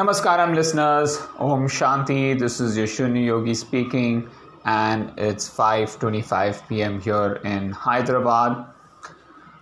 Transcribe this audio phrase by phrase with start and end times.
[0.00, 1.18] Namaskaram, listeners.
[1.38, 2.38] Om Shanti.
[2.38, 4.30] This is Yashuni Yogi speaking,
[4.64, 6.98] and it's 5:25 p.m.
[7.02, 8.64] here in Hyderabad.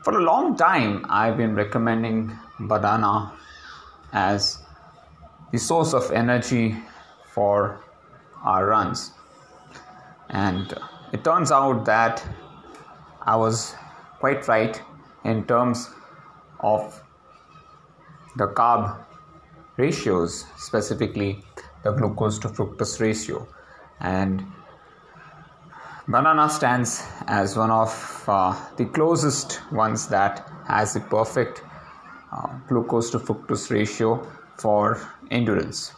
[0.05, 3.33] For a long time, I've been recommending banana
[4.13, 4.61] as
[5.51, 6.77] the source of energy
[7.35, 7.81] for
[8.45, 9.11] our runs,
[10.29, 10.79] and
[11.13, 12.25] it turns out that
[13.23, 13.75] I was
[14.21, 14.81] quite right
[15.25, 15.91] in terms
[16.61, 17.03] of
[18.37, 19.08] the carb
[19.79, 21.43] ratios, specifically
[21.83, 23.47] the glucose to fructose ratio.
[24.01, 24.45] And
[26.07, 31.63] banana stands as one of uh, the closest ones that has the perfect
[32.33, 34.27] uh, glucose to fructose ratio
[34.59, 35.93] for endurance.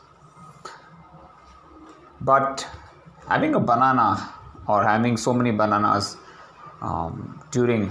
[2.20, 2.66] But
[3.28, 4.32] having a banana
[4.68, 6.18] or having so many bananas
[6.82, 7.90] um, during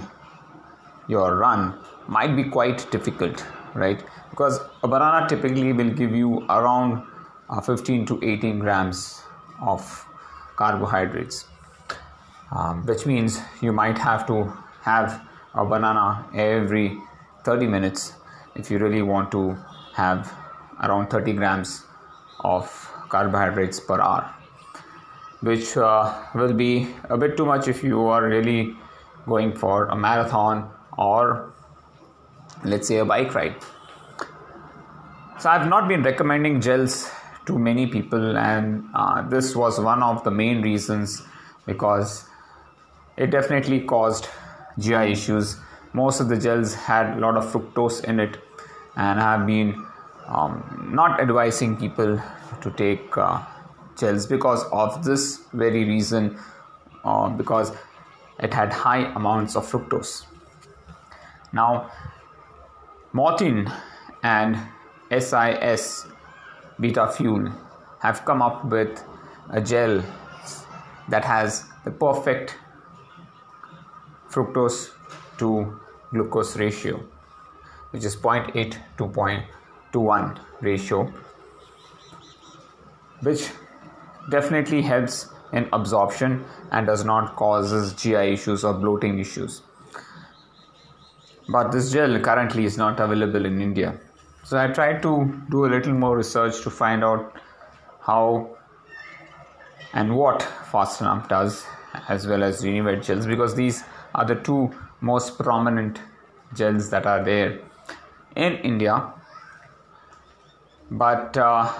[1.07, 1.73] your run
[2.07, 4.03] might be quite difficult right?
[4.29, 7.03] Because a banana typically will give you around
[7.49, 9.21] uh, 15 to 18 grams
[9.61, 10.05] of
[10.55, 11.45] carbohydrates
[12.51, 15.21] um, which means you might have to have
[15.53, 16.97] a banana every
[17.43, 18.13] 30 minutes
[18.55, 19.57] if you really want to
[19.93, 20.33] have
[20.83, 21.83] around 30 grams
[22.41, 22.65] of
[23.09, 24.33] carbohydrates per hour
[25.41, 28.75] which uh, will be a bit too much if you are really
[29.27, 31.53] going for a marathon or
[32.63, 33.55] let's say a bike ride.
[35.39, 37.09] So I've not been recommending gels
[37.45, 41.21] to many people, and uh, this was one of the main reasons
[41.65, 42.27] because
[43.17, 44.27] it definitely caused
[44.77, 45.57] GI issues.
[45.93, 48.37] Most of the gels had a lot of fructose in it,
[48.95, 49.85] and I have been
[50.27, 52.21] um, not advising people
[52.61, 53.41] to take uh,
[53.97, 56.37] gels because of this very reason,
[57.03, 57.71] uh, because
[58.39, 60.25] it had high amounts of fructose.
[61.51, 61.91] Now,
[63.13, 63.71] Maurten
[64.21, 64.55] and
[65.09, 66.05] SIS
[66.79, 67.51] Beta Fuel
[68.01, 69.03] have come up with
[69.49, 70.03] a gel
[71.09, 72.55] that has the perfect
[74.29, 74.91] fructose
[75.39, 75.79] to
[76.11, 77.03] glucose ratio,
[77.89, 81.11] which is 0.8 to 0.21 ratio,
[83.21, 83.49] which
[84.29, 89.63] definitely helps in absorption and does not causes GI issues or bloating issues
[91.51, 93.99] but this gel currently is not available in India.
[94.43, 95.11] So I tried to
[95.49, 97.35] do a little more research to find out
[98.01, 98.55] how
[99.93, 101.65] and what Fast&Up does
[102.07, 103.83] as well as Unived gels because these
[104.13, 104.71] are the two
[105.01, 105.99] most prominent
[106.53, 107.59] gels that are there
[108.35, 109.11] in India.
[110.91, 111.71] But uh,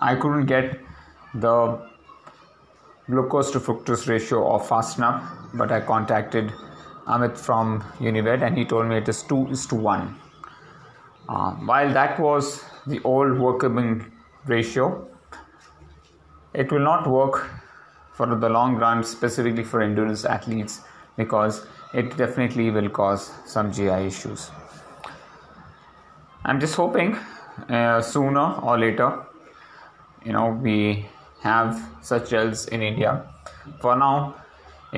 [0.00, 0.80] I couldn't get
[1.34, 1.80] the
[3.06, 5.22] glucose to fructose ratio of Fast&Up,
[5.54, 6.52] but I contacted
[7.06, 10.18] Amit from Unived, and he told me it is 2 is to 1.
[11.28, 14.00] Uh, while that was the old workable
[14.46, 15.06] ratio,
[16.52, 17.50] it will not work
[18.12, 20.82] for the long run, specifically for endurance athletes,
[21.16, 24.50] because it definitely will cause some GI issues.
[26.44, 27.16] I'm just hoping
[27.68, 29.24] uh, sooner or later,
[30.24, 31.06] you know, we
[31.40, 33.24] have such gels in India.
[33.80, 34.34] For now,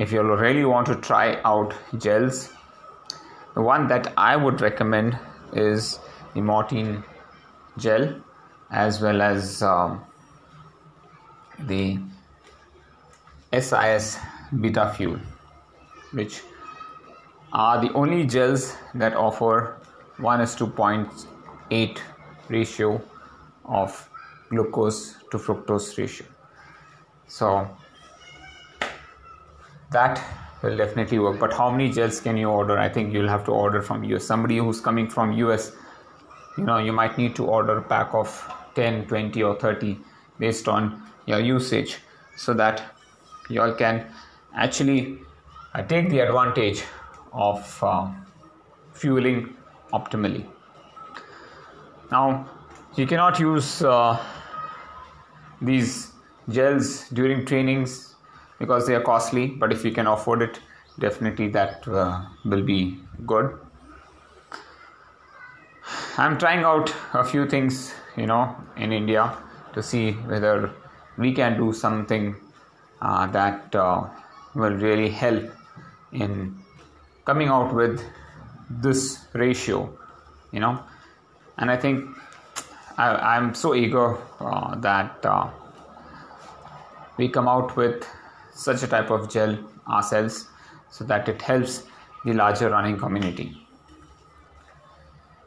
[0.05, 1.73] if you really want to try out
[2.05, 2.41] gels
[3.55, 5.17] the one that i would recommend
[5.53, 5.99] is
[6.33, 7.03] the Maurten
[7.77, 8.09] gel
[8.71, 10.01] as well as um,
[11.71, 11.99] the
[13.53, 14.17] sis
[14.61, 15.19] beta fuel
[16.11, 16.41] which
[17.53, 19.77] are the only gels that offer
[20.17, 21.99] 1 is to 0.8
[22.49, 23.01] ratio
[23.65, 24.09] of
[24.49, 26.27] glucose to fructose ratio.
[27.27, 27.69] So
[29.91, 30.21] that
[30.61, 31.39] will definitely work.
[31.39, 32.77] But how many gels can you order?
[32.77, 35.71] I think you'll have to order from us somebody who's coming from us
[36.57, 38.29] you know you might need to order a pack of
[38.75, 39.97] 10 20 or 30
[40.39, 41.97] based on your usage
[42.35, 42.81] so that
[43.49, 44.05] you all can
[44.55, 45.19] actually
[45.73, 46.83] uh, take the advantage
[47.31, 48.09] of uh,
[48.93, 49.55] fueling
[49.93, 50.45] optimally.
[52.11, 52.49] Now
[52.95, 54.17] you cannot use uh,
[55.61, 56.11] these
[56.49, 58.15] gels during trainings
[58.59, 60.59] because they are costly but if you can afford it
[60.99, 63.57] definitely that uh, will be good.
[66.17, 69.23] I'm trying out a few things you know in india
[69.73, 70.71] to see whether
[71.17, 72.35] we can do something
[73.01, 74.07] uh, that uh,
[74.55, 75.43] will really help
[76.11, 76.55] in
[77.25, 78.01] coming out with
[78.69, 79.89] this ratio
[80.51, 80.79] you know.
[81.59, 82.05] And i think
[82.97, 85.49] I, am so eager uh, that uh,
[87.17, 88.07] we come out with
[88.57, 89.57] such a type of gel
[89.87, 90.47] ourselves
[90.89, 91.83] so that it helps
[92.25, 93.55] the larger running community.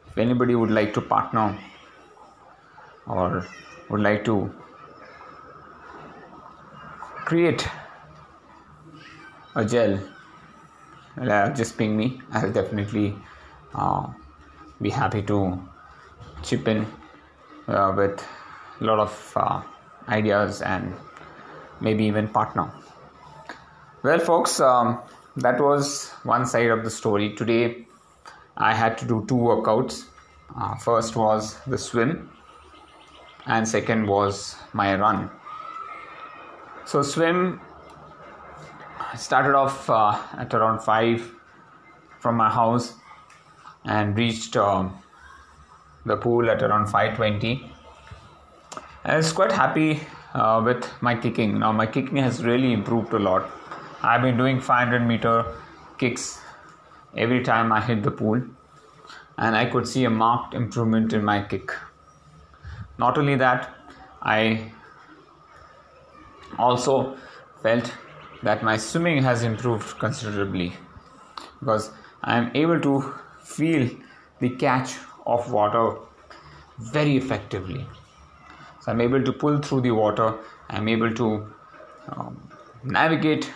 [0.07, 1.57] If anybody would like to partner
[3.07, 3.45] or
[3.89, 4.53] would like to
[7.25, 7.67] create
[9.55, 9.99] a gel
[11.17, 13.15] uh, just ping me i'll definitely
[13.75, 14.07] uh,
[14.81, 15.39] be happy to
[16.43, 16.85] chip in
[17.67, 18.25] uh, with
[18.79, 19.61] a lot of uh,
[20.09, 20.93] ideas and
[21.79, 22.71] maybe even partner
[24.03, 24.99] well folks um,
[25.35, 27.35] that was one side of the story.
[27.35, 27.85] Today
[28.57, 30.05] i had to do two workouts.
[30.55, 32.29] Uh, first was the swim
[33.45, 35.29] and second was my run.
[36.85, 37.61] So swim
[39.15, 41.35] started off uh, at around 5
[42.19, 42.95] from my house
[43.85, 44.89] and reached uh,
[46.07, 47.71] the pool at around 520
[49.03, 49.99] i was quite happy
[50.33, 51.59] uh, with my kicking.
[51.59, 53.60] Now my kicking has really improved a lot
[54.03, 55.45] i've been doing 500 meter
[55.97, 56.39] kicks
[57.15, 58.41] every time i hit the pool
[59.37, 61.71] and i could see a marked improvement in my kick
[62.97, 63.69] not only that
[64.21, 64.71] i
[66.57, 67.15] also
[67.63, 67.93] felt
[68.43, 70.73] that my swimming has improved considerably
[71.59, 71.91] because
[72.23, 73.13] I am able to
[73.43, 73.89] feel
[74.39, 74.95] the catch
[75.25, 75.97] of water
[76.79, 77.85] very effectively.
[78.81, 80.37] So I'm able to pull through the water,
[80.69, 81.53] I'm able to
[82.09, 82.51] um,
[82.83, 83.51] navigate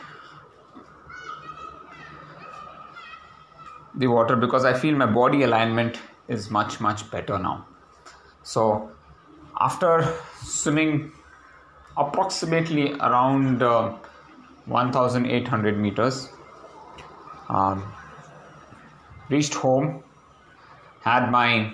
[3.98, 7.66] the water because I feel my body alignment is much, much better now.
[8.44, 8.92] So
[9.60, 11.12] after swimming
[11.98, 13.94] approximately around uh,
[14.66, 16.30] 1800 meters.
[17.50, 17.94] Um,
[19.30, 20.04] reached home,
[21.02, 21.74] had my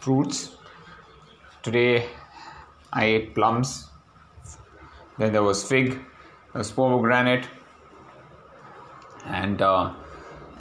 [0.00, 0.56] fruits.
[1.62, 2.08] Today
[2.92, 3.88] I ate plums.
[5.18, 7.46] Then there was fig, there was pomegranate,
[9.24, 9.94] and uh,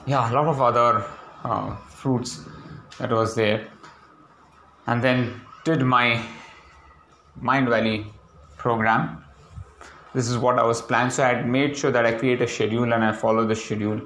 [0.06, 1.06] yeah, a lot of other
[1.44, 2.42] uh, fruits
[3.00, 3.68] that was there.
[4.88, 6.24] And then did my
[7.42, 8.06] Mindvalley
[8.58, 9.26] program
[10.16, 11.12] this is what I was planned.
[11.12, 14.00] So I had made sure that I create a schedule and I follow the schedule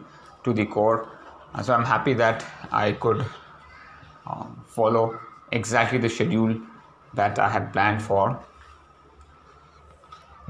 [0.44, 1.07] to the core.
[1.54, 3.24] And so I'm happy that I could
[4.25, 5.19] um, follow
[5.51, 6.60] exactly the schedule
[7.13, 8.44] that I had planned for.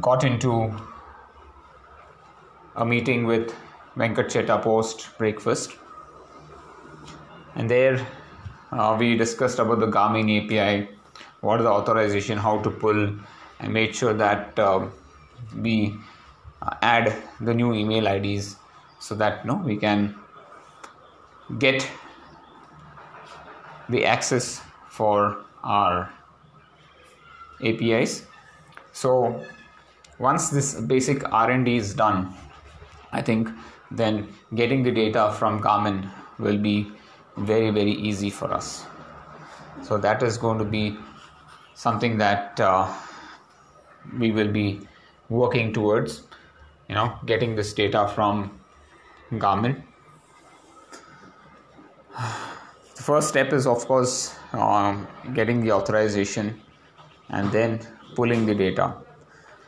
[0.01, 0.73] Got into
[2.77, 3.53] a meeting with
[3.95, 5.75] Venkat Cheta post breakfast,
[7.55, 8.05] and there
[8.71, 10.89] uh, we discussed about the Garmin API,
[11.41, 13.13] what is the authorization, how to pull,
[13.59, 14.57] and made sure that.
[14.59, 14.91] Um,
[15.55, 15.95] we
[16.61, 18.55] uh, add the new email IDs
[18.99, 20.15] so that no we can
[21.57, 21.89] get
[23.89, 26.11] the access for our
[27.63, 28.25] APIs.
[28.91, 29.43] So
[30.19, 32.33] once this basic R&D is done,
[33.11, 33.49] I think
[33.91, 36.91] then getting the data from Garmin will be
[37.37, 38.85] very very easy for us.
[39.83, 40.97] So that is going to be
[41.73, 42.91] something that uh,
[44.17, 44.81] we will be
[45.29, 46.23] working towards
[46.87, 48.59] you know getting this data from
[49.33, 49.81] Garmin.
[52.95, 56.61] The first step is of course um, getting the authorization
[57.29, 57.79] and then
[58.15, 58.95] pulling the data.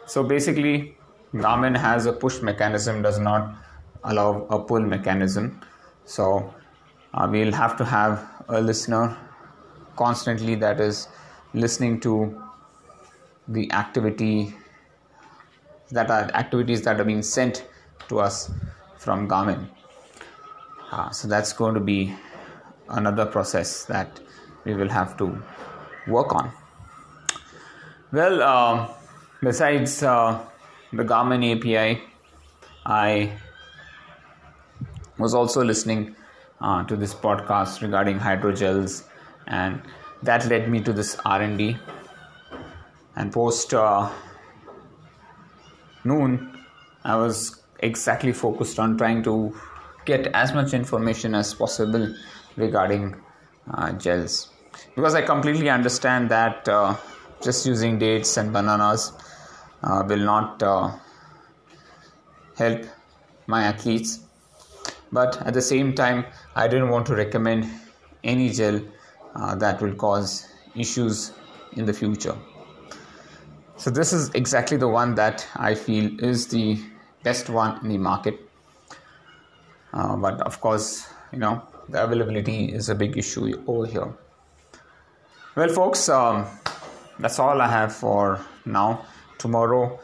[0.05, 0.97] So basically,
[1.33, 3.55] Garmin has a push mechanism, does not
[4.03, 5.61] allow a pull mechanism.
[6.05, 6.53] So
[7.13, 9.17] uh, we'll have to have a listener
[9.95, 11.07] constantly that is
[11.53, 12.41] listening to
[13.47, 14.55] the activity
[15.91, 17.65] that are activities that are being sent
[18.07, 18.51] to us
[18.97, 19.67] from Garmin.
[20.91, 22.13] Uh, so that's going to be
[22.89, 24.19] another process that
[24.65, 25.41] we will have to
[26.07, 26.51] work on.
[28.11, 28.93] Well, uh,
[29.41, 30.39] besides uh,
[30.91, 32.01] the Garmin API,
[32.85, 33.31] I
[35.21, 36.15] was also listening
[36.59, 39.03] uh, to this podcast regarding hydrogels,
[39.47, 39.81] and
[40.23, 41.77] that led me to this R&D.
[43.15, 44.09] And post uh,
[46.03, 46.57] noon,
[47.03, 49.55] I was exactly focused on trying to
[50.05, 52.13] get as much information as possible
[52.57, 53.15] regarding
[53.73, 54.49] uh, gels
[54.95, 56.95] because I completely understand that uh,
[57.41, 59.13] just using dates and bananas
[59.83, 60.91] uh, will not uh,
[62.57, 62.85] help
[63.47, 64.19] my athletes,
[65.11, 66.25] but at the same time,
[66.55, 67.69] I didn't want to recommend
[68.23, 68.81] any gel
[69.35, 71.33] uh, that will cause issues
[71.73, 72.35] in the future.
[73.77, 76.79] So this is exactly the one that I feel is the
[77.23, 78.39] best one in the market.
[79.93, 84.13] Uh, but of course, you know, the availability is a big issue over here.
[85.55, 86.45] Well, folks, um,
[87.19, 89.05] that's all I have for now.
[89.37, 89.99] Tomorrow,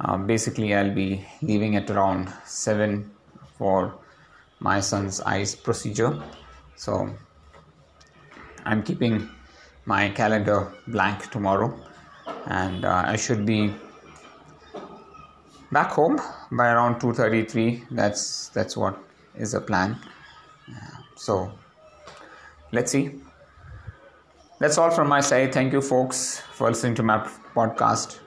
[0.00, 3.10] uh, basically, I'll be leaving at around 7
[3.58, 3.94] for
[4.62, 6.22] my son's eyes procedure.
[6.76, 7.10] So,
[8.64, 9.28] I'm keeping
[9.84, 11.74] my calendar blank tomorrow,
[12.46, 13.74] and uh, I should be
[15.72, 16.20] back home
[16.52, 17.86] by around 2:33.
[17.90, 18.98] That's that's what
[19.34, 19.98] is the plan.
[21.16, 21.52] so
[22.72, 23.10] let's see.
[24.60, 25.52] That's all from my side.
[25.52, 27.18] Thank you, folks, for listening to my
[27.54, 28.20] podcast.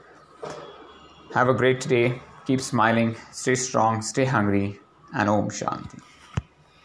[1.34, 2.22] Have a great day.
[2.46, 3.16] Keep smiling.
[3.32, 4.02] Stay strong.
[4.02, 4.80] Stay hungry.
[5.14, 6.15] And Om Shanti.